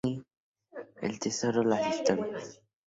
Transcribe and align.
El 1.03 1.19
tesoro, 1.19 1.61
Las 1.61 1.95
historias. 1.95 2.59